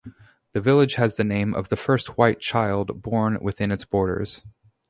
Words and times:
The 0.53 0.61
village 0.61 0.95
has 0.95 1.15
the 1.15 1.23
name 1.23 1.53
of 1.53 1.69
the 1.69 1.75
first 1.77 2.17
white 2.17 2.39
child 2.39 3.03
born 3.03 3.37
within 3.39 3.71
its 3.71 3.85
borders. 3.85 4.41